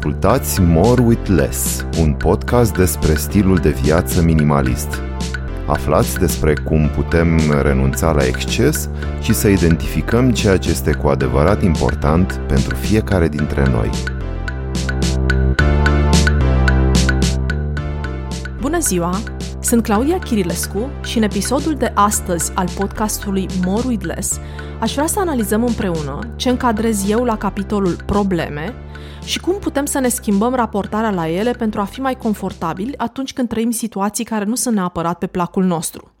Ascultați 0.00 0.60
More 0.60 1.02
with 1.02 1.28
Less, 1.28 1.86
un 1.98 2.12
podcast 2.12 2.76
despre 2.76 3.14
stilul 3.14 3.56
de 3.56 3.70
viață 3.70 4.22
minimalist. 4.22 5.02
Aflați 5.66 6.18
despre 6.18 6.54
cum 6.54 6.88
putem 6.88 7.40
renunța 7.62 8.12
la 8.12 8.24
exces 8.26 8.88
și 9.20 9.34
să 9.34 9.48
identificăm 9.48 10.30
ceea 10.30 10.56
ce 10.56 10.70
este 10.70 10.92
cu 10.92 11.08
adevărat 11.08 11.62
important 11.62 12.40
pentru 12.48 12.74
fiecare 12.74 13.28
dintre 13.28 13.70
noi. 13.70 13.90
Bună 18.60 18.78
ziua! 18.78 19.39
Sunt 19.62 19.82
Claudia 19.82 20.18
Chirilescu 20.18 20.90
și 21.04 21.16
în 21.16 21.22
episodul 21.22 21.74
de 21.74 21.92
astăzi 21.94 22.52
al 22.54 22.68
podcastului 22.78 23.46
More 23.64 23.82
with 23.86 24.04
Less 24.04 24.38
aș 24.80 24.92
vrea 24.92 25.06
să 25.06 25.20
analizăm 25.20 25.64
împreună 25.64 26.18
ce 26.36 26.48
încadrez 26.48 27.10
eu 27.10 27.24
la 27.24 27.36
capitolul 27.36 27.96
probleme 28.06 28.74
și 29.24 29.40
cum 29.40 29.58
putem 29.58 29.84
să 29.84 29.98
ne 29.98 30.08
schimbăm 30.08 30.54
raportarea 30.54 31.10
la 31.10 31.28
ele 31.28 31.50
pentru 31.50 31.80
a 31.80 31.84
fi 31.84 32.00
mai 32.00 32.16
confortabili 32.16 32.96
atunci 32.96 33.32
când 33.32 33.48
trăim 33.48 33.70
situații 33.70 34.24
care 34.24 34.44
nu 34.44 34.54
sunt 34.54 34.74
neapărat 34.74 35.18
pe 35.18 35.26
placul 35.26 35.64
nostru. 35.64 36.12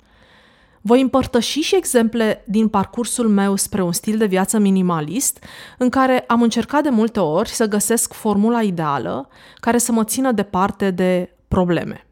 Voi 0.80 1.00
împărtăși 1.00 1.60
și 1.60 1.76
exemple 1.76 2.44
din 2.46 2.68
parcursul 2.68 3.28
meu 3.28 3.56
spre 3.56 3.82
un 3.82 3.92
stil 3.92 4.18
de 4.18 4.26
viață 4.26 4.58
minimalist, 4.58 5.44
în 5.78 5.88
care 5.88 6.24
am 6.26 6.42
încercat 6.42 6.82
de 6.82 6.90
multe 6.90 7.20
ori 7.20 7.48
să 7.48 7.66
găsesc 7.66 8.12
formula 8.12 8.62
ideală 8.62 9.28
care 9.54 9.78
să 9.78 9.92
mă 9.92 10.04
țină 10.04 10.32
departe 10.32 10.90
de 10.90 11.36
probleme. 11.48 12.04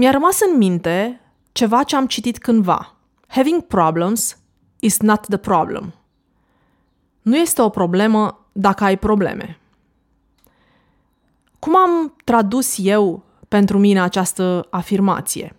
Mi-a 0.00 0.10
rămas 0.10 0.40
în 0.40 0.56
minte 0.56 1.20
ceva 1.52 1.82
ce 1.82 1.96
am 1.96 2.06
citit 2.06 2.38
cândva. 2.38 2.96
Having 3.26 3.62
problems 3.62 4.38
is 4.78 4.98
not 5.00 5.26
the 5.26 5.36
problem. 5.36 5.94
Nu 7.22 7.36
este 7.36 7.62
o 7.62 7.68
problemă 7.68 8.46
dacă 8.52 8.84
ai 8.84 8.98
probleme. 8.98 9.58
Cum 11.58 11.76
am 11.76 12.16
tradus 12.24 12.74
eu 12.78 13.22
pentru 13.48 13.78
mine 13.78 14.00
această 14.00 14.66
afirmație? 14.70 15.56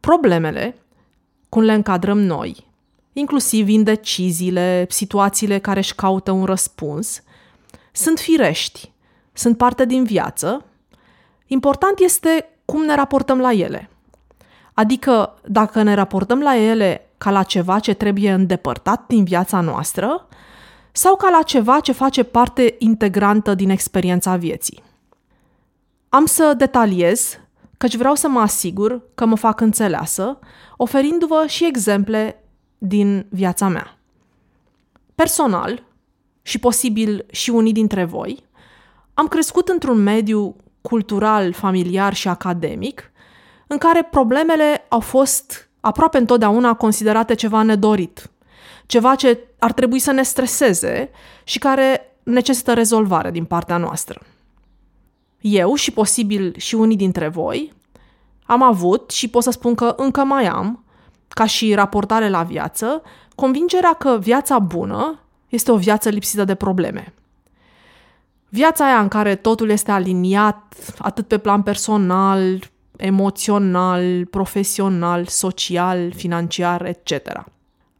Problemele, 0.00 0.76
cum 1.48 1.62
le 1.62 1.72
încadrăm 1.72 2.18
noi, 2.18 2.66
inclusiv 3.12 3.68
indeciziile, 3.68 4.86
situațiile 4.88 5.58
care 5.58 5.78
își 5.78 5.94
caută 5.94 6.30
un 6.30 6.44
răspuns, 6.44 7.22
sunt 7.92 8.18
firești, 8.18 8.92
sunt 9.32 9.56
parte 9.56 9.84
din 9.84 10.04
viață. 10.04 10.64
Important 11.46 11.98
este 11.98 12.46
cum 12.64 12.84
ne 12.84 12.94
raportăm 12.94 13.38
la 13.38 13.52
ele. 13.52 13.90
Adică, 14.74 15.34
dacă 15.46 15.82
ne 15.82 15.94
raportăm 15.94 16.40
la 16.40 16.56
ele 16.56 17.10
ca 17.18 17.30
la 17.30 17.42
ceva 17.42 17.78
ce 17.78 17.94
trebuie 17.94 18.32
îndepărtat 18.32 19.06
din 19.06 19.24
viața 19.24 19.60
noastră 19.60 20.28
sau 20.92 21.16
ca 21.16 21.30
la 21.30 21.42
ceva 21.42 21.80
ce 21.80 21.92
face 21.92 22.22
parte 22.22 22.74
integrantă 22.78 23.54
din 23.54 23.70
experiența 23.70 24.36
vieții. 24.36 24.82
Am 26.08 26.26
să 26.26 26.54
detaliez, 26.56 27.38
căci 27.76 27.96
vreau 27.96 28.14
să 28.14 28.28
mă 28.28 28.40
asigur 28.40 29.02
că 29.14 29.24
mă 29.24 29.36
fac 29.36 29.60
înțeleasă, 29.60 30.38
oferindu-vă 30.76 31.44
și 31.46 31.66
exemple 31.66 32.44
din 32.78 33.26
viața 33.30 33.68
mea. 33.68 33.98
Personal, 35.14 35.82
și 36.42 36.58
posibil 36.58 37.26
și 37.30 37.50
unii 37.50 37.72
dintre 37.72 38.04
voi, 38.04 38.44
am 39.14 39.28
crescut 39.28 39.68
într-un 39.68 40.02
mediu 40.02 40.56
cultural, 40.82 41.52
familiar 41.52 42.14
și 42.14 42.28
academic, 42.28 43.12
în 43.66 43.78
care 43.78 44.08
problemele 44.10 44.84
au 44.88 45.00
fost 45.00 45.70
aproape 45.80 46.18
întotdeauna 46.18 46.74
considerate 46.74 47.34
ceva 47.34 47.62
nedorit, 47.62 48.30
ceva 48.86 49.14
ce 49.14 49.38
ar 49.58 49.72
trebui 49.72 49.98
să 49.98 50.12
ne 50.12 50.22
streseze 50.22 51.10
și 51.44 51.58
care 51.58 52.16
necesită 52.22 52.72
rezolvare 52.72 53.30
din 53.30 53.44
partea 53.44 53.76
noastră. 53.76 54.22
Eu 55.40 55.74
și 55.74 55.90
posibil 55.90 56.54
și 56.56 56.74
unii 56.74 56.96
dintre 56.96 57.28
voi 57.28 57.72
am 58.44 58.62
avut 58.62 59.10
și 59.10 59.28
pot 59.28 59.42
să 59.42 59.50
spun 59.50 59.74
că 59.74 59.94
încă 59.96 60.24
mai 60.24 60.46
am, 60.46 60.84
ca 61.28 61.46
și 61.46 61.74
raportare 61.74 62.28
la 62.28 62.42
viață, 62.42 63.02
convingerea 63.34 63.92
că 63.92 64.18
viața 64.20 64.58
bună 64.58 65.20
este 65.48 65.70
o 65.70 65.76
viață 65.76 66.08
lipsită 66.08 66.44
de 66.44 66.54
probleme. 66.54 67.14
Viața 68.54 68.86
aia 68.86 69.00
în 69.00 69.08
care 69.08 69.34
totul 69.34 69.68
este 69.68 69.90
aliniat 69.90 70.74
atât 70.98 71.28
pe 71.28 71.38
plan 71.38 71.62
personal, 71.62 72.70
emoțional, 72.96 74.26
profesional, 74.26 75.26
social, 75.26 76.12
financiar, 76.12 76.84
etc. 76.84 77.44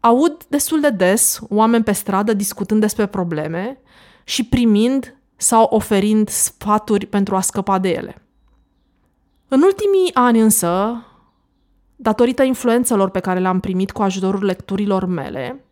Aud 0.00 0.44
destul 0.48 0.80
de 0.80 0.90
des 0.90 1.40
oameni 1.48 1.84
pe 1.84 1.92
stradă 1.92 2.32
discutând 2.32 2.80
despre 2.80 3.06
probleme 3.06 3.78
și 4.24 4.44
primind 4.44 5.16
sau 5.36 5.66
oferind 5.70 6.28
sfaturi 6.28 7.06
pentru 7.06 7.36
a 7.36 7.40
scăpa 7.40 7.78
de 7.78 7.88
ele. 7.88 8.22
În 9.48 9.62
ultimii 9.62 10.14
ani 10.14 10.40
însă, 10.40 11.04
datorită 11.96 12.42
influențelor 12.42 13.10
pe 13.10 13.20
care 13.20 13.40
le-am 13.40 13.60
primit 13.60 13.90
cu 13.90 14.02
ajutorul 14.02 14.44
lecturilor 14.44 15.04
mele, 15.04 15.64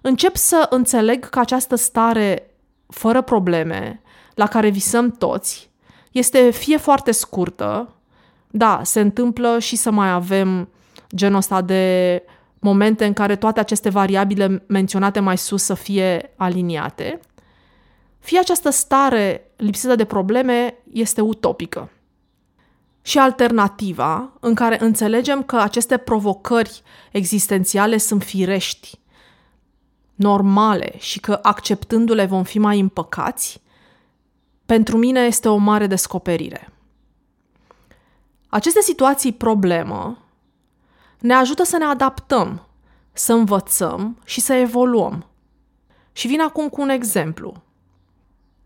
încep 0.00 0.36
să 0.36 0.66
înțeleg 0.70 1.28
că 1.28 1.38
această 1.38 1.74
stare 1.74 2.54
fără 2.86 3.22
probleme, 3.22 4.02
la 4.40 4.46
care 4.46 4.68
visăm 4.68 5.10
toți, 5.10 5.70
este 6.12 6.50
fie 6.50 6.76
foarte 6.76 7.10
scurtă, 7.10 7.94
da, 8.50 8.80
se 8.84 9.00
întâmplă 9.00 9.58
și 9.58 9.76
să 9.76 9.90
mai 9.90 10.10
avem 10.10 10.68
genul 11.14 11.36
ăsta 11.36 11.60
de 11.60 12.22
momente 12.58 13.04
în 13.04 13.12
care 13.12 13.36
toate 13.36 13.60
aceste 13.60 13.88
variabile 13.88 14.64
menționate 14.66 15.20
mai 15.20 15.38
sus 15.38 15.62
să 15.62 15.74
fie 15.74 16.32
aliniate, 16.36 17.20
fie 18.18 18.38
această 18.38 18.70
stare 18.70 19.50
lipsită 19.56 19.94
de 19.94 20.04
probleme 20.04 20.74
este 20.92 21.20
utopică. 21.20 21.90
Și 23.02 23.18
alternativa, 23.18 24.32
în 24.40 24.54
care 24.54 24.76
înțelegem 24.80 25.42
că 25.42 25.56
aceste 25.56 25.96
provocări 25.96 26.82
existențiale 27.12 27.96
sunt 27.96 28.22
firești, 28.22 29.00
normale 30.14 30.92
și 30.98 31.20
că 31.20 31.38
acceptându-le 31.42 32.24
vom 32.24 32.42
fi 32.42 32.58
mai 32.58 32.80
împăcați, 32.80 33.60
pentru 34.70 34.96
mine 34.96 35.20
este 35.20 35.48
o 35.48 35.56
mare 35.56 35.86
descoperire. 35.86 36.72
Aceste 38.48 38.80
situații 38.80 39.32
problemă 39.32 40.18
ne 41.20 41.34
ajută 41.34 41.62
să 41.64 41.76
ne 41.76 41.84
adaptăm, 41.84 42.66
să 43.12 43.32
învățăm 43.32 44.18
și 44.24 44.40
să 44.40 44.52
evoluăm. 44.52 45.26
Și 46.12 46.26
vin 46.26 46.40
acum 46.40 46.68
cu 46.68 46.80
un 46.80 46.88
exemplu. 46.88 47.62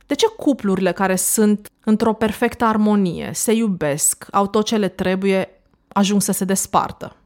De 0.07 0.15
ce 0.15 0.27
cuplurile 0.27 0.93
care 0.93 1.17
sunt 1.17 1.71
într-o 1.85 2.13
perfectă 2.13 2.65
armonie, 2.65 3.31
se 3.35 3.53
iubesc, 3.53 4.27
au 4.31 4.47
tot 4.47 4.65
ce 4.65 4.77
le 4.77 4.89
trebuie, 4.89 5.63
ajung 5.89 6.23
să 6.23 6.33
se 6.33 6.45
despartă? 6.45 7.17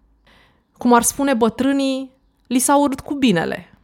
Cum 0.77 0.93
ar 0.93 1.03
spune 1.03 1.35
bătrânii, 1.35 2.13
li 2.47 2.59
s-a 2.59 2.77
urât 2.77 3.01
cu 3.01 3.15
binele. 3.15 3.78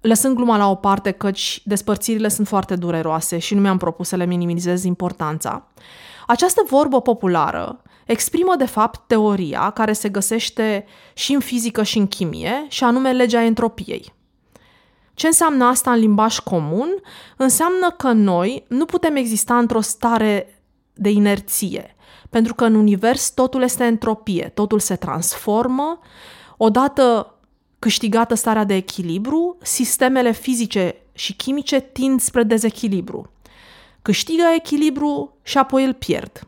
Lăsând 0.00 0.36
gluma 0.36 0.56
la 0.56 0.70
o 0.70 0.74
parte, 0.74 1.10
căci 1.10 1.62
despărțirile 1.64 2.28
sunt 2.28 2.46
foarte 2.46 2.76
dureroase 2.76 3.38
și 3.38 3.54
nu 3.54 3.60
mi-am 3.60 3.76
propus 3.76 4.08
să 4.08 4.16
le 4.16 4.24
minimizez 4.24 4.84
importanța, 4.84 5.66
această 6.26 6.62
vorbă 6.68 7.00
populară 7.00 7.82
exprimă 8.06 8.54
de 8.58 8.66
fapt 8.66 9.00
teoria 9.06 9.70
care 9.70 9.92
se 9.92 10.08
găsește 10.08 10.84
și 11.14 11.32
în 11.32 11.40
fizică 11.40 11.82
și 11.82 11.98
în 11.98 12.06
chimie, 12.06 12.66
și 12.68 12.84
anume 12.84 13.12
legea 13.12 13.42
entropiei. 13.42 14.12
Ce 15.14 15.26
înseamnă 15.26 15.64
asta 15.64 15.92
în 15.92 15.98
limbaj 15.98 16.38
comun? 16.38 16.88
Înseamnă 17.36 17.90
că 17.90 18.12
noi 18.12 18.64
nu 18.68 18.84
putem 18.84 19.16
exista 19.16 19.58
într-o 19.58 19.80
stare 19.80 20.62
de 20.94 21.10
inerție, 21.10 21.96
pentru 22.30 22.54
că 22.54 22.64
în 22.64 22.74
univers 22.74 23.30
totul 23.30 23.62
este 23.62 23.84
entropie, 23.84 24.50
totul 24.54 24.78
se 24.78 24.96
transformă. 24.96 25.98
Odată 26.56 27.34
câștigată 27.80 28.34
starea 28.34 28.64
de 28.64 28.74
echilibru, 28.74 29.56
sistemele 29.62 30.32
fizice 30.32 30.94
și 31.12 31.34
chimice 31.34 31.80
tind 31.80 32.20
spre 32.20 32.42
dezechilibru. 32.42 33.30
Câștigă 34.02 34.42
echilibru 34.56 35.36
și 35.42 35.58
apoi 35.58 35.84
îl 35.84 35.92
pierd. 35.92 36.46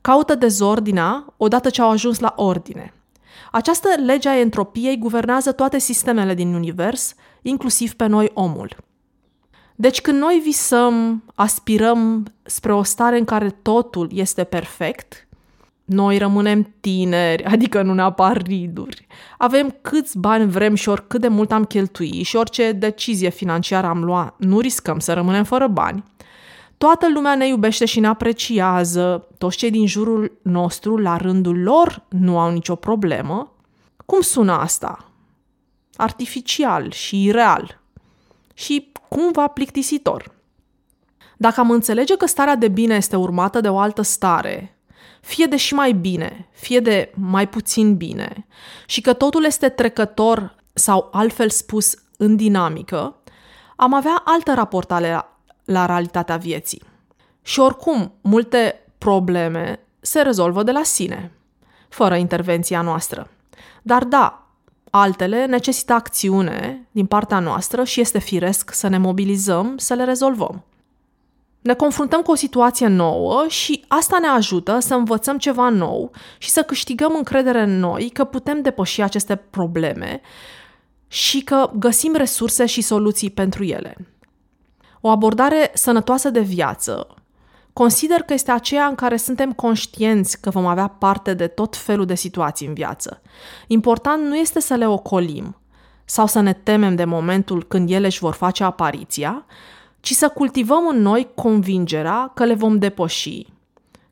Caută 0.00 0.34
dezordinea 0.34 1.34
odată 1.36 1.70
ce 1.70 1.82
au 1.82 1.90
ajuns 1.90 2.18
la 2.18 2.32
ordine. 2.36 2.92
Această 3.52 3.88
lege 4.04 4.28
a 4.28 4.38
entropiei 4.38 4.98
guvernează 4.98 5.52
toate 5.52 5.78
sistemele 5.78 6.34
din 6.34 6.54
univers, 6.54 7.14
inclusiv 7.42 7.92
pe 7.92 8.06
noi 8.06 8.30
omul. 8.34 8.76
Deci 9.74 10.00
când 10.00 10.18
noi 10.18 10.40
visăm, 10.44 11.22
aspirăm 11.34 12.32
spre 12.42 12.72
o 12.72 12.82
stare 12.82 13.18
în 13.18 13.24
care 13.24 13.50
totul 13.50 14.10
este 14.12 14.44
perfect, 14.44 15.27
noi 15.88 16.18
rămânem 16.18 16.74
tineri, 16.80 17.44
adică 17.44 17.82
nu 17.82 17.94
ne 17.94 18.02
apar 18.02 18.42
riduri. 18.42 19.06
Avem 19.38 19.76
câți 19.80 20.18
bani 20.18 20.50
vrem 20.50 20.74
și 20.74 20.88
oricât 20.88 21.20
de 21.20 21.28
mult 21.28 21.52
am 21.52 21.64
cheltui 21.64 22.22
și 22.22 22.36
orice 22.36 22.72
decizie 22.72 23.28
financiară 23.28 23.86
am 23.86 24.04
luat, 24.04 24.34
nu 24.38 24.58
riscăm 24.58 24.98
să 24.98 25.12
rămânem 25.12 25.44
fără 25.44 25.66
bani. 25.66 26.04
Toată 26.78 27.06
lumea 27.14 27.34
ne 27.34 27.46
iubește 27.46 27.84
și 27.84 28.00
ne 28.00 28.06
apreciază, 28.06 29.26
toți 29.38 29.56
cei 29.56 29.70
din 29.70 29.86
jurul 29.86 30.38
nostru, 30.42 30.96
la 30.96 31.16
rândul 31.16 31.62
lor, 31.62 32.04
nu 32.08 32.38
au 32.38 32.50
nicio 32.52 32.74
problemă. 32.74 33.52
Cum 34.06 34.20
sună 34.20 34.52
asta? 34.52 35.12
Artificial 35.96 36.90
și 36.90 37.24
ireal. 37.24 37.80
Și 38.54 38.92
cumva 39.08 39.46
plictisitor. 39.46 40.36
Dacă 41.36 41.60
am 41.60 41.70
înțelege 41.70 42.16
că 42.16 42.26
starea 42.26 42.56
de 42.56 42.68
bine 42.68 42.94
este 42.94 43.16
urmată 43.16 43.60
de 43.60 43.68
o 43.68 43.78
altă 43.78 44.02
stare, 44.02 44.77
fie 45.20 45.46
de 45.46 45.56
și 45.56 45.74
mai 45.74 45.92
bine, 45.92 46.48
fie 46.52 46.80
de 46.80 47.12
mai 47.14 47.48
puțin 47.48 47.96
bine, 47.96 48.46
și 48.86 49.00
că 49.00 49.12
totul 49.12 49.44
este 49.44 49.68
trecător 49.68 50.54
sau 50.72 51.08
altfel 51.12 51.50
spus 51.50 51.94
în 52.16 52.36
dinamică, 52.36 53.16
am 53.76 53.94
avea 53.94 54.22
altă 54.24 54.54
raportare 54.54 55.10
la, 55.10 55.38
la 55.64 55.86
realitatea 55.86 56.36
vieții. 56.36 56.82
Și 57.42 57.60
oricum, 57.60 58.12
multe 58.20 58.80
probleme 58.98 59.80
se 60.00 60.20
rezolvă 60.20 60.62
de 60.62 60.72
la 60.72 60.82
sine, 60.82 61.32
fără 61.88 62.14
intervenția 62.14 62.80
noastră. 62.80 63.30
Dar 63.82 64.04
da, 64.04 64.46
altele 64.90 65.46
necesită 65.46 65.92
acțiune 65.92 66.88
din 66.90 67.06
partea 67.06 67.38
noastră 67.38 67.84
și 67.84 68.00
este 68.00 68.18
firesc 68.18 68.74
să 68.74 68.88
ne 68.88 68.98
mobilizăm 68.98 69.76
să 69.76 69.94
le 69.94 70.04
rezolvăm. 70.04 70.64
Ne 71.60 71.74
confruntăm 71.74 72.22
cu 72.22 72.30
o 72.30 72.34
situație 72.34 72.86
nouă 72.86 73.44
și 73.48 73.84
asta 73.88 74.18
ne 74.18 74.26
ajută 74.26 74.78
să 74.78 74.94
învățăm 74.94 75.38
ceva 75.38 75.68
nou 75.68 76.10
și 76.38 76.50
să 76.50 76.62
câștigăm 76.62 77.14
încredere 77.16 77.60
în 77.62 77.78
noi 77.78 78.10
că 78.10 78.24
putem 78.24 78.62
depăși 78.62 79.02
aceste 79.02 79.36
probleme 79.36 80.20
și 81.08 81.40
că 81.40 81.70
găsim 81.74 82.14
resurse 82.14 82.66
și 82.66 82.80
soluții 82.80 83.30
pentru 83.30 83.64
ele. 83.64 83.96
O 85.00 85.08
abordare 85.08 85.70
sănătoasă 85.74 86.30
de 86.30 86.40
viață 86.40 87.06
consider 87.72 88.22
că 88.22 88.32
este 88.32 88.50
aceea 88.50 88.86
în 88.86 88.94
care 88.94 89.16
suntem 89.16 89.52
conștienți 89.52 90.40
că 90.40 90.50
vom 90.50 90.66
avea 90.66 90.86
parte 90.86 91.34
de 91.34 91.46
tot 91.46 91.76
felul 91.76 92.06
de 92.06 92.14
situații 92.14 92.66
în 92.66 92.74
viață. 92.74 93.22
Important 93.66 94.22
nu 94.22 94.36
este 94.36 94.60
să 94.60 94.74
le 94.74 94.86
ocolim 94.86 95.56
sau 96.04 96.26
să 96.26 96.40
ne 96.40 96.52
temem 96.52 96.94
de 96.94 97.04
momentul 97.04 97.64
când 97.64 97.90
ele 97.90 98.06
își 98.06 98.18
vor 98.18 98.34
face 98.34 98.64
apariția, 98.64 99.44
ci 100.08 100.12
să 100.12 100.28
cultivăm 100.28 100.86
în 100.86 101.00
noi 101.00 101.30
convingerea 101.34 102.30
că 102.34 102.44
le 102.44 102.54
vom 102.54 102.78
depăși, 102.78 103.46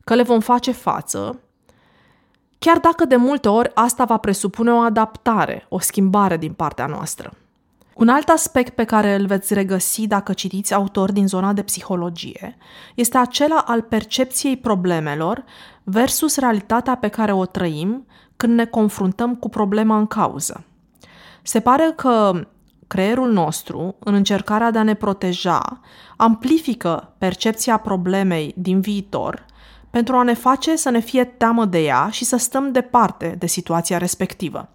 că 0.03 0.15
le 0.15 0.23
vom 0.23 0.39
face 0.39 0.71
față, 0.71 1.39
chiar 2.59 2.79
dacă 2.79 3.05
de 3.05 3.15
multe 3.15 3.49
ori 3.49 3.71
asta 3.73 4.05
va 4.05 4.17
presupune 4.17 4.71
o 4.71 4.77
adaptare, 4.77 5.65
o 5.69 5.79
schimbare 5.79 6.37
din 6.37 6.53
partea 6.53 6.85
noastră. 6.85 7.33
Un 7.95 8.09
alt 8.09 8.29
aspect 8.29 8.75
pe 8.75 8.83
care 8.83 9.15
îl 9.15 9.25
veți 9.25 9.53
regăsi 9.53 10.07
dacă 10.07 10.33
citiți 10.33 10.73
autori 10.73 11.13
din 11.13 11.27
zona 11.27 11.53
de 11.53 11.63
psihologie 11.63 12.57
este 12.95 13.17
acela 13.17 13.63
al 13.67 13.81
percepției 13.81 14.57
problemelor 14.57 15.43
versus 15.83 16.37
realitatea 16.37 16.95
pe 16.95 17.07
care 17.07 17.31
o 17.31 17.45
trăim 17.45 18.05
când 18.35 18.53
ne 18.53 18.65
confruntăm 18.65 19.35
cu 19.35 19.49
problema 19.49 19.97
în 19.97 20.07
cauză. 20.07 20.63
Se 21.41 21.59
pare 21.59 21.93
că 21.95 22.47
creierul 22.87 23.31
nostru, 23.31 23.95
în 23.99 24.13
încercarea 24.13 24.71
de 24.71 24.77
a 24.77 24.83
ne 24.83 24.93
proteja, 24.93 25.79
amplifică 26.17 27.13
percepția 27.17 27.77
problemei 27.77 28.53
din 28.57 28.79
viitor 28.79 29.45
pentru 29.89 30.15
a 30.15 30.23
ne 30.23 30.33
face 30.33 30.75
să 30.75 30.89
ne 30.89 30.99
fie 30.99 31.23
teamă 31.23 31.65
de 31.65 31.83
ea 31.83 32.09
și 32.09 32.25
să 32.25 32.37
stăm 32.37 32.71
departe 32.71 33.35
de 33.39 33.45
situația 33.45 33.97
respectivă. 33.97 34.69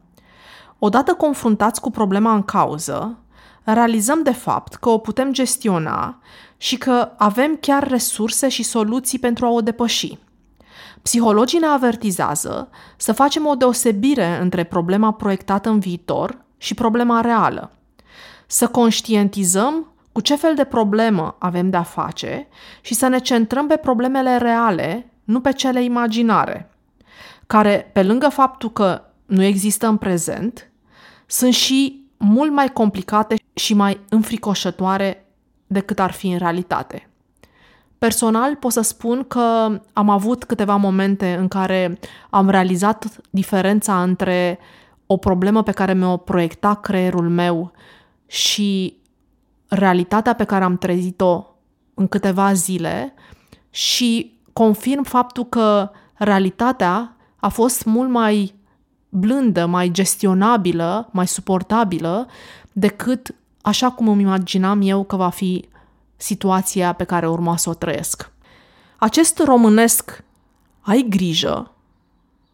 Odată 0.78 1.14
confruntați 1.14 1.80
cu 1.80 1.90
problema 1.90 2.34
în 2.34 2.42
cauză, 2.42 3.18
realizăm 3.64 4.22
de 4.22 4.32
fapt 4.32 4.74
că 4.74 4.88
o 4.88 4.98
putem 4.98 5.32
gestiona 5.32 6.18
și 6.56 6.76
că 6.76 7.12
avem 7.16 7.56
chiar 7.60 7.88
resurse 7.88 8.48
și 8.48 8.62
soluții 8.62 9.18
pentru 9.18 9.46
a 9.46 9.50
o 9.50 9.60
depăși. 9.60 10.18
Psihologii 11.02 11.58
ne 11.58 11.66
avertizează 11.66 12.68
să 12.96 13.12
facem 13.12 13.46
o 13.46 13.54
deosebire 13.54 14.38
între 14.40 14.64
problema 14.64 15.12
proiectată 15.12 15.68
în 15.68 15.78
viitor 15.78 16.44
și 16.56 16.74
problema 16.74 17.20
reală. 17.20 17.70
Să 18.52 18.68
conștientizăm 18.68 19.92
cu 20.12 20.20
ce 20.20 20.36
fel 20.36 20.54
de 20.54 20.64
problemă 20.64 21.36
avem 21.38 21.70
de-a 21.70 21.82
face 21.82 22.48
și 22.80 22.94
să 22.94 23.08
ne 23.08 23.18
centrăm 23.18 23.66
pe 23.66 23.76
problemele 23.76 24.36
reale, 24.36 25.10
nu 25.24 25.40
pe 25.40 25.52
cele 25.52 25.82
imaginare, 25.82 26.70
care, 27.46 27.90
pe 27.92 28.02
lângă 28.02 28.28
faptul 28.28 28.70
că 28.70 29.02
nu 29.26 29.42
există 29.42 29.86
în 29.86 29.96
prezent, 29.96 30.70
sunt 31.26 31.52
și 31.52 32.06
mult 32.16 32.52
mai 32.52 32.68
complicate 32.68 33.34
și 33.54 33.74
mai 33.74 34.00
înfricoșătoare 34.08 35.26
decât 35.66 35.98
ar 35.98 36.10
fi 36.10 36.28
în 36.28 36.38
realitate. 36.38 37.10
Personal 37.98 38.56
pot 38.56 38.72
să 38.72 38.80
spun 38.80 39.24
că 39.28 39.80
am 39.92 40.08
avut 40.08 40.44
câteva 40.44 40.76
momente 40.76 41.36
în 41.40 41.48
care 41.48 41.98
am 42.30 42.48
realizat 42.48 43.20
diferența 43.30 44.02
între 44.02 44.58
o 45.06 45.16
problemă 45.16 45.62
pe 45.62 45.72
care 45.72 45.94
mi-o 45.94 46.16
proiecta 46.16 46.74
creierul 46.74 47.28
meu 47.28 47.72
și 48.32 48.96
realitatea 49.68 50.34
pe 50.34 50.44
care 50.44 50.64
am 50.64 50.76
trezit-o 50.78 51.46
în 51.94 52.08
câteva 52.08 52.52
zile 52.52 53.14
și 53.70 54.38
confirm 54.52 55.02
faptul 55.02 55.44
că 55.44 55.90
realitatea 56.14 57.16
a 57.36 57.48
fost 57.48 57.84
mult 57.84 58.10
mai 58.10 58.54
blândă, 59.08 59.66
mai 59.66 59.90
gestionabilă, 59.90 61.08
mai 61.10 61.26
suportabilă 61.26 62.26
decât 62.72 63.34
așa 63.62 63.90
cum 63.90 64.08
îmi 64.08 64.22
imaginam 64.22 64.80
eu 64.82 65.04
că 65.04 65.16
va 65.16 65.30
fi 65.30 65.68
situația 66.16 66.92
pe 66.92 67.04
care 67.04 67.28
urma 67.28 67.56
să 67.56 67.68
o 67.68 67.74
trăiesc. 67.74 68.30
Acest 68.98 69.38
românesc, 69.38 70.24
ai 70.80 71.06
grijă, 71.08 71.72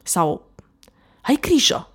sau 0.02 0.42
ai 1.22 1.38
grijă, 1.40 1.88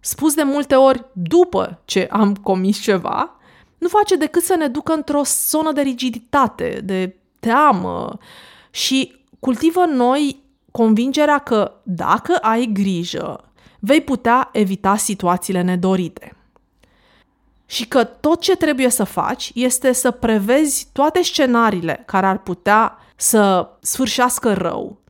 spus 0.00 0.34
de 0.34 0.42
multe 0.42 0.74
ori 0.74 1.04
după 1.12 1.82
ce 1.84 2.08
am 2.10 2.34
comis 2.34 2.80
ceva, 2.80 3.36
nu 3.78 3.88
face 3.88 4.16
decât 4.16 4.42
să 4.42 4.54
ne 4.54 4.66
ducă 4.66 4.92
într-o 4.92 5.22
zonă 5.24 5.72
de 5.72 5.80
rigiditate, 5.80 6.80
de 6.84 7.16
teamă 7.40 8.18
și 8.70 9.16
cultivă 9.38 9.80
în 9.80 9.96
noi 9.96 10.42
convingerea 10.70 11.38
că 11.38 11.72
dacă 11.82 12.36
ai 12.36 12.70
grijă, 12.72 13.50
vei 13.78 14.00
putea 14.00 14.48
evita 14.52 14.96
situațiile 14.96 15.62
nedorite. 15.62 16.32
Și 17.66 17.88
că 17.88 18.04
tot 18.04 18.40
ce 18.40 18.56
trebuie 18.56 18.88
să 18.88 19.04
faci 19.04 19.50
este 19.54 19.92
să 19.92 20.10
prevezi 20.10 20.88
toate 20.92 21.22
scenariile 21.22 22.02
care 22.06 22.26
ar 22.26 22.38
putea 22.38 22.96
să 23.16 23.70
sfârșească 23.80 24.52
rău 24.52 25.00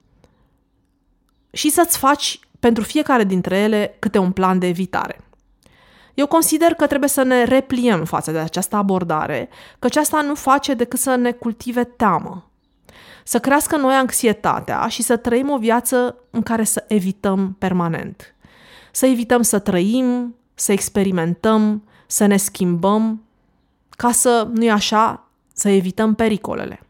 și 1.51 1.71
să-ți 1.71 1.99
faci 1.99 2.41
pentru 2.61 2.83
fiecare 2.83 3.25
dintre 3.25 3.59
ele 3.59 3.97
câte 3.99 4.19
un 4.19 4.33
plan 4.33 4.59
de 4.59 4.67
evitare. 4.67 5.21
Eu 6.15 6.27
consider 6.27 6.75
că 6.75 6.87
trebuie 6.87 7.09
să 7.09 7.23
ne 7.23 7.45
repliem 7.45 8.05
față 8.05 8.31
de 8.31 8.39
această 8.39 8.77
abordare, 8.77 9.49
căci 9.79 9.97
asta 9.97 10.23
nu 10.23 10.35
face 10.35 10.75
decât 10.75 10.99
să 10.99 11.15
ne 11.15 11.33
cultive 11.33 11.85
teamă, 11.85 12.51
să 13.25 13.39
crească 13.39 13.77
noi 13.77 13.95
anxietatea 13.95 14.87
și 14.89 15.03
să 15.03 15.17
trăim 15.17 15.51
o 15.51 15.59
viață 15.59 16.17
în 16.31 16.43
care 16.43 16.65
să 16.65 16.85
evităm 16.89 17.57
permanent. 17.59 18.35
Să 18.93 19.07
evităm 19.07 19.43
să 19.43 19.59
trăim, 19.59 20.37
să 20.55 20.73
experimentăm, 20.73 21.85
să 22.07 22.27
ne 22.27 22.37
schimbăm, 22.37 23.23
ca 23.89 24.13
să, 24.13 24.49
nu-i 24.53 24.71
așa, 24.71 25.31
să 25.53 25.69
evităm 25.69 26.15
pericolele. 26.15 26.81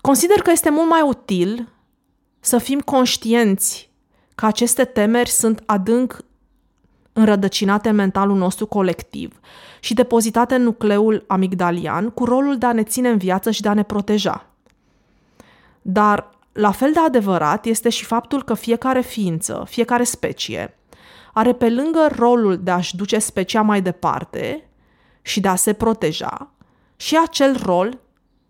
Consider 0.00 0.42
că 0.42 0.50
este 0.50 0.70
mult 0.70 0.88
mai 0.88 1.00
util 1.00 1.68
să 2.40 2.58
fim 2.58 2.80
conștienți 2.80 3.91
că 4.34 4.46
aceste 4.46 4.84
temeri 4.84 5.30
sunt 5.30 5.62
adânc 5.66 6.24
înrădăcinate 7.12 7.88
în 7.88 7.94
mentalul 7.94 8.36
nostru 8.36 8.66
colectiv 8.66 9.40
și 9.80 9.94
depozitate 9.94 10.54
în 10.54 10.62
nucleul 10.62 11.24
amigdalian 11.26 12.10
cu 12.10 12.24
rolul 12.24 12.58
de 12.58 12.66
a 12.66 12.72
ne 12.72 12.82
ține 12.82 13.08
în 13.08 13.18
viață 13.18 13.50
și 13.50 13.62
de 13.62 13.68
a 13.68 13.74
ne 13.74 13.82
proteja. 13.82 14.46
Dar 15.82 16.30
la 16.52 16.70
fel 16.70 16.92
de 16.92 16.98
adevărat 16.98 17.64
este 17.64 17.88
și 17.88 18.04
faptul 18.04 18.42
că 18.42 18.54
fiecare 18.54 19.00
ființă, 19.00 19.64
fiecare 19.68 20.04
specie, 20.04 20.76
are 21.32 21.52
pe 21.52 21.70
lângă 21.70 22.08
rolul 22.16 22.58
de 22.62 22.70
a-și 22.70 22.96
duce 22.96 23.18
specia 23.18 23.62
mai 23.62 23.82
departe 23.82 24.68
și 25.22 25.40
de 25.40 25.48
a 25.48 25.54
se 25.54 25.72
proteja, 25.72 26.50
și 26.96 27.18
acel 27.22 27.56
rol 27.62 27.98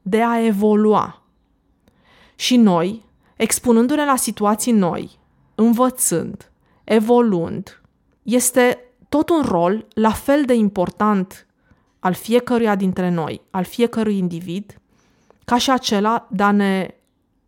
de 0.02 0.22
a 0.22 0.44
evolua. 0.44 1.22
Și 2.34 2.56
noi, 2.56 3.04
expunându-ne 3.36 4.04
la 4.04 4.16
situații 4.16 4.72
noi, 4.72 5.18
învățând, 5.64 6.50
evoluând, 6.84 7.82
este 8.22 8.78
tot 9.08 9.28
un 9.28 9.42
rol 9.42 9.86
la 9.94 10.10
fel 10.10 10.44
de 10.44 10.54
important 10.54 11.46
al 11.98 12.12
fiecăruia 12.12 12.74
dintre 12.74 13.08
noi, 13.08 13.40
al 13.50 13.64
fiecărui 13.64 14.16
individ, 14.16 14.80
ca 15.44 15.58
și 15.58 15.70
acela 15.70 16.26
de 16.30 16.42
a 16.42 16.50
ne 16.50 16.94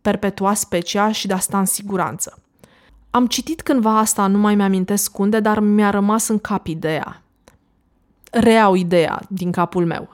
perpetua 0.01 0.53
specia 0.53 1.11
și 1.11 1.27
de 1.27 1.33
a 1.33 1.39
sta 1.39 1.59
în 1.59 1.65
siguranță. 1.65 2.39
Am 3.09 3.27
citit 3.27 3.61
cândva 3.61 3.97
asta, 3.97 4.27
nu 4.27 4.37
mai 4.37 4.55
mi-amintesc 4.55 5.17
unde, 5.17 5.39
dar 5.39 5.59
mi-a 5.59 5.89
rămas 5.89 6.27
în 6.27 6.39
cap 6.39 6.67
ideea. 6.67 7.21
Reau 8.31 8.73
ideea 8.73 9.21
din 9.29 9.51
capul 9.51 9.85
meu. 9.85 10.13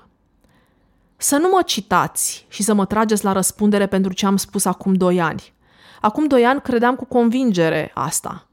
Să 1.17 1.37
nu 1.37 1.49
mă 1.49 1.61
citați 1.65 2.45
și 2.49 2.63
să 2.63 2.73
mă 2.73 2.85
trageți 2.85 3.23
la 3.23 3.31
răspundere 3.31 3.87
pentru 3.87 4.13
ce 4.13 4.25
am 4.25 4.37
spus 4.37 4.65
acum 4.65 4.93
doi 4.93 5.21
ani. 5.21 5.53
Acum 6.01 6.27
doi 6.27 6.45
ani 6.45 6.61
credeam 6.61 6.95
cu 6.95 7.05
convingere 7.05 7.91
asta. 7.93 8.47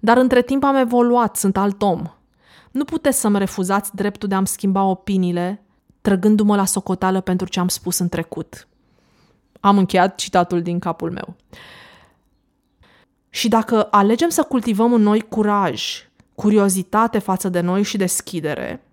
Dar 0.00 0.16
între 0.16 0.42
timp 0.42 0.64
am 0.64 0.76
evoluat, 0.76 1.36
sunt 1.36 1.56
alt 1.56 1.82
om. 1.82 2.02
Nu 2.70 2.84
puteți 2.84 3.20
să-mi 3.20 3.38
refuzați 3.38 3.94
dreptul 3.94 4.28
de 4.28 4.34
a-mi 4.34 4.46
schimba 4.46 4.82
opiniile 4.84 5.64
trăgându-mă 6.00 6.56
la 6.56 6.64
socoteală 6.64 7.20
pentru 7.20 7.48
ce 7.48 7.60
am 7.60 7.68
spus 7.68 7.98
în 7.98 8.08
trecut. 8.08 8.68
Am 9.60 9.78
încheiat 9.78 10.14
citatul 10.14 10.62
din 10.62 10.78
capul 10.78 11.10
meu. 11.10 11.36
Și 13.28 13.48
dacă 13.48 13.88
alegem 13.90 14.28
să 14.28 14.42
cultivăm 14.42 14.92
în 14.92 15.02
noi 15.02 15.20
curaj, 15.20 16.08
curiozitate 16.34 17.18
față 17.18 17.48
de 17.48 17.60
noi 17.60 17.82
și 17.82 17.96
deschidere, 17.96 18.84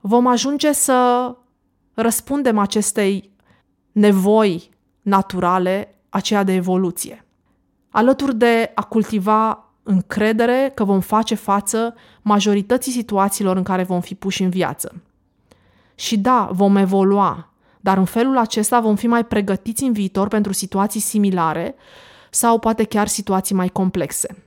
vom 0.00 0.26
ajunge 0.26 0.72
să 0.72 1.30
răspundem 1.94 2.58
acestei 2.58 3.30
nevoi 3.92 4.70
naturale, 5.02 5.98
aceea 6.08 6.42
de 6.42 6.52
evoluție. 6.52 7.23
Alături 7.96 8.36
de 8.36 8.72
a 8.74 8.82
cultiva 8.82 9.72
încredere 9.82 10.72
că 10.74 10.84
vom 10.84 11.00
face 11.00 11.34
față 11.34 11.94
majorității 12.22 12.92
situațiilor 12.92 13.56
în 13.56 13.62
care 13.62 13.82
vom 13.82 14.00
fi 14.00 14.14
puși 14.14 14.42
în 14.42 14.50
viață. 14.50 15.02
Și 15.94 16.18
da, 16.18 16.48
vom 16.52 16.76
evolua, 16.76 17.52
dar 17.80 17.98
în 17.98 18.04
felul 18.04 18.38
acesta 18.38 18.80
vom 18.80 18.96
fi 18.96 19.06
mai 19.06 19.24
pregătiți 19.24 19.84
în 19.84 19.92
viitor 19.92 20.28
pentru 20.28 20.52
situații 20.52 21.00
similare 21.00 21.74
sau 22.30 22.58
poate 22.58 22.84
chiar 22.84 23.06
situații 23.06 23.54
mai 23.54 23.68
complexe. 23.68 24.44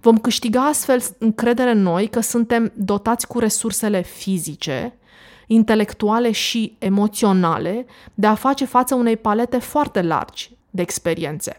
Vom 0.00 0.18
câștiga 0.18 0.66
astfel 0.66 1.02
încredere 1.18 1.70
în 1.70 1.82
noi 1.82 2.08
că 2.08 2.20
suntem 2.20 2.72
dotați 2.74 3.26
cu 3.26 3.38
resursele 3.38 4.02
fizice, 4.02 4.98
intelectuale 5.46 6.30
și 6.30 6.76
emoționale 6.78 7.86
de 8.14 8.26
a 8.26 8.34
face 8.34 8.64
față 8.64 8.94
unei 8.94 9.16
palete 9.16 9.58
foarte 9.58 10.02
largi 10.02 10.56
de 10.70 10.82
experiențe. 10.82 11.58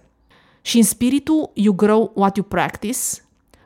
Și 0.65 0.77
în 0.77 0.83
spiritul 0.83 1.51
You 1.53 1.75
Grow 1.75 2.11
What 2.15 2.35
You 2.35 2.45
Practice, 2.45 2.99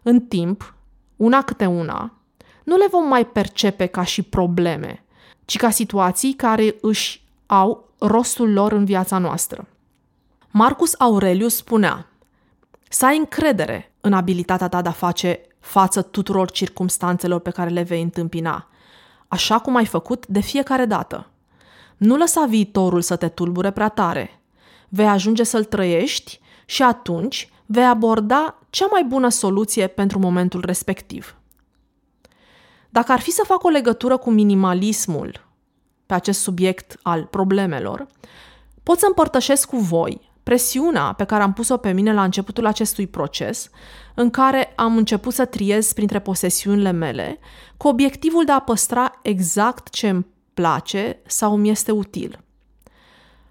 în 0.03 0.21
timp, 0.21 0.73
una 1.15 1.43
câte 1.43 1.65
una, 1.65 2.13
nu 2.63 2.77
le 2.77 2.87
vom 2.91 3.07
mai 3.07 3.25
percepe 3.25 3.85
ca 3.85 4.03
și 4.03 4.21
probleme, 4.21 5.03
ci 5.45 5.57
ca 5.57 5.69
situații 5.69 6.33
care 6.33 6.75
își 6.81 7.23
au 7.45 7.89
rostul 7.99 8.53
lor 8.53 8.71
în 8.71 8.85
viața 8.85 9.17
noastră. 9.17 9.67
Marcus 10.51 10.95
Aurelius 10.97 11.55
spunea, 11.55 12.07
să 12.89 13.05
ai 13.05 13.17
încredere 13.17 13.93
în 14.01 14.13
abilitatea 14.13 14.67
ta 14.67 14.81
de 14.81 14.89
a 14.89 14.91
face 14.91 15.41
față 15.59 16.01
tuturor 16.01 16.51
circumstanțelor 16.51 17.39
pe 17.39 17.49
care 17.49 17.69
le 17.69 17.81
vei 17.81 18.01
întâmpina, 18.01 18.67
așa 19.27 19.59
cum 19.59 19.75
ai 19.75 19.85
făcut 19.85 20.27
de 20.27 20.39
fiecare 20.39 20.85
dată. 20.85 21.29
Nu 21.97 22.17
lăsa 22.17 22.45
viitorul 22.45 23.01
să 23.01 23.15
te 23.15 23.27
tulbure 23.27 23.71
prea 23.71 23.89
tare. 23.89 24.41
Vei 24.89 25.07
ajunge 25.07 25.43
să-l 25.43 25.63
trăiești 25.63 26.39
și 26.69 26.83
atunci 26.83 27.49
vei 27.65 27.85
aborda 27.85 28.59
cea 28.69 28.87
mai 28.91 29.03
bună 29.03 29.29
soluție 29.29 29.87
pentru 29.87 30.19
momentul 30.19 30.63
respectiv. 30.65 31.35
Dacă 32.89 33.11
ar 33.11 33.19
fi 33.19 33.31
să 33.31 33.43
fac 33.45 33.63
o 33.63 33.69
legătură 33.69 34.17
cu 34.17 34.29
minimalismul 34.29 35.47
pe 36.05 36.13
acest 36.13 36.41
subiect 36.41 36.99
al 37.01 37.25
problemelor, 37.25 38.07
pot 38.83 38.99
să 38.99 39.05
împărtășesc 39.07 39.67
cu 39.69 39.77
voi 39.77 40.31
presiunea 40.43 41.13
pe 41.13 41.23
care 41.23 41.43
am 41.43 41.53
pus-o 41.53 41.77
pe 41.77 41.91
mine 41.91 42.13
la 42.13 42.23
începutul 42.23 42.65
acestui 42.65 43.07
proces, 43.07 43.69
în 44.13 44.29
care 44.29 44.73
am 44.75 44.97
început 44.97 45.33
să 45.33 45.45
triez 45.45 45.93
printre 45.93 46.19
posesiunile 46.19 46.91
mele, 46.91 47.39
cu 47.77 47.87
obiectivul 47.87 48.45
de 48.45 48.51
a 48.51 48.59
păstra 48.59 49.19
exact 49.21 49.89
ce 49.89 50.09
îmi 50.09 50.25
place 50.53 51.19
sau 51.25 51.55
mi 51.55 51.69
este 51.69 51.91
util. 51.91 52.39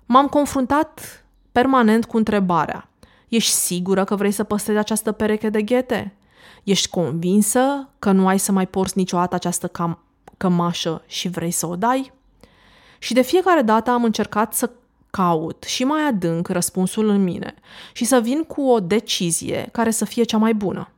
M-am 0.07 0.27
confruntat 0.27 1.25
permanent 1.53 2.05
cu 2.05 2.17
întrebarea: 2.17 2.83
Ești 3.28 3.52
sigură 3.52 4.04
că 4.04 4.16
vrei 4.16 4.30
să 4.30 4.44
păstrezi 4.44 4.78
această 4.78 5.12
pereche 5.12 5.49
de 5.49 5.62
ghete? 5.62 6.14
Ești 6.64 6.88
convinsă 6.88 7.88
că 7.99 8.12
nu 8.12 8.26
ai 8.26 8.38
să 8.38 8.52
mai 8.52 8.66
porți 8.66 8.99
niciodată 8.99 9.35
această 9.35 9.68
cam- 9.68 9.99
cămașă 10.37 11.02
și 11.06 11.28
vrei 11.28 11.50
să 11.50 11.66
o 11.66 11.76
dai? 11.76 12.12
Și 12.99 13.14
de 13.14 13.23
fiecare 13.23 13.62
dată 13.62 13.90
am 13.90 14.04
încercat 14.04 14.54
să 14.54 14.70
caut 15.11 15.62
și 15.62 15.85
mai 15.85 16.02
adânc 16.02 16.49
răspunsul 16.49 17.08
în 17.08 17.23
mine 17.23 17.54
și 17.92 18.04
să 18.04 18.20
vin 18.20 18.42
cu 18.42 18.62
o 18.62 18.80
decizie 18.80 19.68
care 19.73 19.90
să 19.90 20.04
fie 20.04 20.23
cea 20.23 20.38
mai 20.38 20.54
bună. 20.54 20.90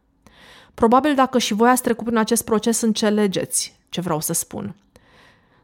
Probabil 0.74 1.14
dacă 1.14 1.38
și 1.38 1.54
voi 1.54 1.68
ați 1.68 1.82
trecut 1.82 2.04
prin 2.04 2.16
acest 2.18 2.44
proces, 2.44 2.80
înțelegeți 2.80 3.78
ce 3.88 4.00
vreau 4.00 4.20
să 4.20 4.32
spun. 4.32 4.74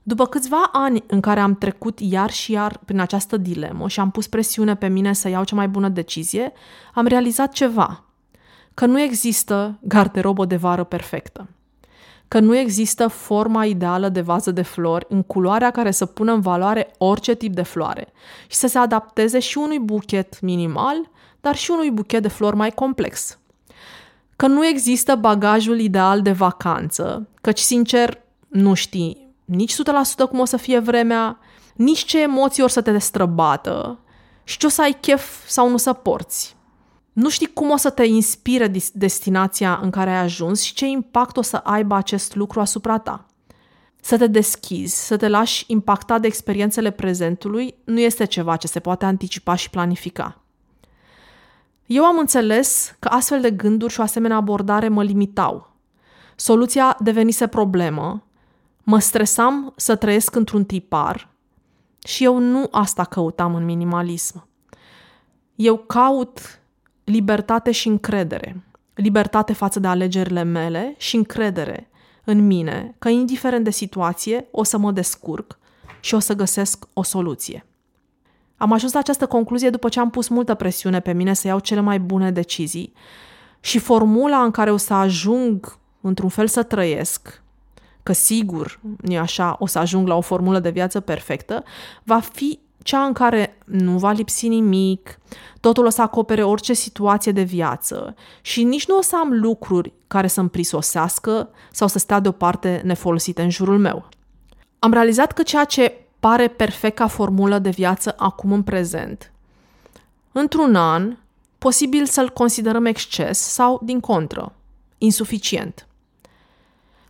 După 0.09 0.27
câțiva 0.27 0.69
ani 0.73 1.05
în 1.07 1.21
care 1.21 1.41
am 1.41 1.55
trecut 1.55 2.01
iar 2.01 2.31
și 2.31 2.53
iar 2.53 2.81
prin 2.85 3.01
această 3.01 3.37
dilemă 3.37 3.89
și 3.89 4.01
am 4.01 4.11
pus 4.11 4.27
presiune 4.27 4.77
pe 4.77 4.87
mine 4.87 5.13
să 5.13 5.29
iau 5.29 5.45
cea 5.45 5.57
mai 5.57 5.69
bună 5.69 5.89
decizie, 5.89 6.53
am 6.95 7.07
realizat 7.07 7.53
ceva. 7.53 8.05
Că 8.75 8.87
nu 8.87 9.01
există 9.01 9.79
garderobă 9.81 10.45
de 10.45 10.57
vară 10.57 10.85
perfectă 10.85 11.49
că 12.29 12.41
nu 12.41 12.57
există 12.57 13.07
forma 13.07 13.65
ideală 13.65 14.09
de 14.09 14.21
vază 14.21 14.51
de 14.51 14.63
flori 14.63 15.07
în 15.09 15.23
culoarea 15.23 15.71
care 15.71 15.91
să 15.91 16.07
pună 16.07 16.33
în 16.33 16.41
valoare 16.41 16.91
orice 16.99 17.35
tip 17.35 17.55
de 17.55 17.63
floare 17.63 18.13
și 18.47 18.57
să 18.57 18.67
se 18.67 18.79
adapteze 18.79 19.39
și 19.39 19.59
unui 19.59 19.79
buchet 19.79 20.41
minimal, 20.41 21.11
dar 21.41 21.57
și 21.57 21.71
unui 21.71 21.91
buchet 21.91 22.23
de 22.23 22.29
flori 22.29 22.57
mai 22.57 22.71
complex. 22.71 23.39
Că 24.37 24.47
nu 24.47 24.67
există 24.67 25.15
bagajul 25.15 25.81
ideal 25.81 26.23
de 26.23 26.33
vacanță, 26.33 27.29
căci, 27.41 27.59
sincer, 27.59 28.21
nu 28.49 28.75
știi 28.75 29.25
nici 29.47 29.75
100% 29.75 29.76
cum 30.29 30.38
o 30.38 30.45
să 30.45 30.57
fie 30.57 30.79
vremea, 30.79 31.38
nici 31.75 32.05
ce 32.05 32.23
emoții 32.23 32.62
or 32.62 32.71
să 32.71 32.81
te 32.81 32.93
destrăbată 32.93 33.99
și 34.45 34.59
ce 34.59 34.67
o 34.67 34.69
să 34.69 34.83
ai 34.83 34.99
chef 35.00 35.49
sau 35.49 35.71
nu 35.71 35.76
să 35.76 35.93
porți. 35.93 36.57
Nu 37.12 37.29
știi 37.29 37.53
cum 37.53 37.71
o 37.71 37.76
să 37.76 37.91
te 37.91 38.05
inspire 38.05 38.73
destinația 38.93 39.79
în 39.83 39.91
care 39.91 40.11
ai 40.11 40.17
ajuns 40.17 40.62
și 40.62 40.75
ce 40.75 40.87
impact 40.87 41.37
o 41.37 41.43
să 41.43 41.57
aibă 41.57 41.95
acest 41.95 42.35
lucru 42.35 42.61
asupra 42.61 42.99
ta. 42.99 43.26
Să 44.00 44.19
te 44.19 44.26
deschizi, 44.26 45.07
să 45.07 45.17
te 45.17 45.29
lași 45.29 45.65
impactat 45.67 46.21
de 46.21 46.26
experiențele 46.26 46.91
prezentului 46.91 47.75
nu 47.85 48.00
este 48.00 48.25
ceva 48.25 48.57
ce 48.57 48.67
se 48.67 48.81
poate 48.81 49.05
anticipa 49.05 49.55
și 49.55 49.71
planifica. 49.71 50.41
Eu 51.87 52.05
am 52.05 52.19
înțeles 52.19 52.95
că 52.99 53.09
astfel 53.09 53.41
de 53.41 53.50
gânduri 53.50 53.93
și 53.93 54.00
o 54.00 54.03
asemenea 54.03 54.37
abordare 54.37 54.88
mă 54.88 55.03
limitau. 55.03 55.75
Soluția 56.37 56.97
devenise 57.00 57.47
problemă, 57.47 58.25
mă 58.88 58.99
stresam 58.99 59.73
să 59.76 59.97
trăiesc 59.97 60.35
într-un 60.35 60.64
tipar 60.64 61.28
și 62.05 62.25
eu 62.25 62.38
nu 62.38 62.69
asta 62.71 63.05
căutam 63.05 63.55
în 63.55 63.64
minimalism. 63.64 64.49
Eu 65.55 65.76
caut 65.76 66.61
libertate 67.05 67.71
și 67.71 67.88
încredere. 67.88 68.64
Libertate 68.95 69.52
față 69.52 69.81
de 69.81 69.87
alegerile 69.87 70.43
mele 70.43 70.95
și 70.99 71.16
încredere 71.16 71.90
în 72.25 72.47
mine 72.47 72.95
că, 72.99 73.09
indiferent 73.09 73.64
de 73.64 73.71
situație, 73.71 74.49
o 74.50 74.62
să 74.62 74.78
mă 74.78 74.93
descurc 74.93 75.59
și 76.00 76.14
o 76.14 76.19
să 76.19 76.35
găsesc 76.35 76.85
o 76.93 77.02
soluție. 77.02 77.66
Am 78.57 78.73
ajuns 78.73 78.93
la 78.93 78.99
această 78.99 79.26
concluzie 79.26 79.71
după 79.71 79.88
ce 79.88 80.00
am 80.00 80.11
pus 80.11 80.28
multă 80.28 80.55
presiune 80.55 81.00
pe 81.00 81.12
mine 81.12 81.35
să 81.35 81.47
iau 81.47 81.59
cele 81.59 81.81
mai 81.81 82.00
bune 82.00 82.31
decizii 82.31 82.93
și 83.61 83.78
formula 83.78 84.43
în 84.43 84.50
care 84.50 84.71
o 84.71 84.76
să 84.76 84.95
ajung 84.95 85.78
într-un 86.00 86.28
fel 86.28 86.47
să 86.47 86.62
trăiesc, 86.62 87.45
că 88.07 88.13
sigur, 88.13 88.81
nu 89.01 89.19
așa, 89.19 89.57
o 89.59 89.67
să 89.67 89.79
ajung 89.79 90.09
la 90.09 90.15
o 90.15 90.21
formulă 90.21 90.59
de 90.59 90.71
viață 90.71 91.01
perfectă, 91.01 91.65
va 92.03 92.21
fi 92.21 92.59
cea 92.83 93.05
în 93.05 93.13
care 93.13 93.59
nu 93.65 93.99
va 93.99 94.11
lipsi 94.11 94.49
nimic, 94.49 95.19
totul 95.61 95.87
o 95.87 95.89
să 95.89 96.03
acopere 96.03 96.43
orice 96.43 96.73
situație 96.73 97.33
de 97.33 97.43
viață 97.43 98.15
și 98.41 98.63
nici 98.63 98.87
nu 98.87 98.97
o 98.97 99.03
să 99.03 99.17
am 99.17 99.33
lucruri 99.33 99.93
care 100.07 100.27
să-mi 100.27 100.49
prisosească 100.49 101.49
sau 101.73 101.89
să 101.89 101.99
stea 101.99 102.21
deoparte 102.21 102.81
nefolosite 102.85 103.43
în 103.43 103.51
jurul 103.51 103.79
meu. 103.79 104.09
Am 104.79 104.93
realizat 104.93 105.33
că 105.33 105.43
ceea 105.43 105.65
ce 105.65 105.93
pare 106.21 106.49
perfect 106.49 106.97
ca 106.97 107.07
formulă 107.07 107.59
de 107.59 107.71
viață 107.71 108.15
acum 108.17 108.53
în 108.53 108.63
prezent, 108.63 109.33
într-un 110.33 110.75
an, 110.75 111.17
posibil 111.59 112.05
să-l 112.05 112.31
considerăm 112.31 112.85
exces 112.85 113.39
sau, 113.39 113.81
din 113.83 114.01
contră, 114.01 114.53
insuficient. 114.99 115.87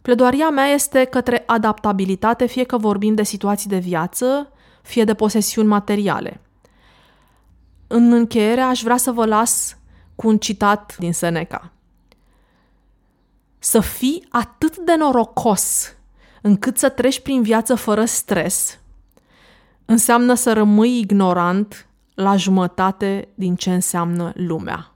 Pledoaria 0.06 0.50
mea 0.50 0.66
este 0.66 1.04
către 1.04 1.42
adaptabilitate, 1.46 2.46
fie 2.46 2.64
că 2.64 2.76
vorbim 2.76 3.14
de 3.14 3.22
situații 3.22 3.68
de 3.68 3.78
viață, 3.78 4.52
fie 4.82 5.04
de 5.04 5.14
posesiuni 5.14 5.68
materiale. 5.68 6.40
În 7.86 8.12
încheiere 8.12 8.60
aș 8.60 8.82
vrea 8.82 8.96
să 8.96 9.10
vă 9.10 9.24
las 9.24 9.76
cu 10.14 10.28
un 10.28 10.38
citat 10.38 10.96
din 10.98 11.12
Seneca. 11.12 11.72
Să 13.58 13.80
fii 13.80 14.26
atât 14.30 14.76
de 14.76 14.96
norocos 14.96 15.94
încât 16.42 16.78
să 16.78 16.88
treci 16.88 17.20
prin 17.20 17.42
viață 17.42 17.74
fără 17.74 18.04
stres, 18.04 18.78
înseamnă 19.84 20.34
să 20.34 20.52
rămâi 20.52 20.98
ignorant 20.98 21.88
la 22.14 22.36
jumătate 22.36 23.28
din 23.34 23.54
ce 23.54 23.74
înseamnă 23.74 24.32
lumea. 24.34 24.95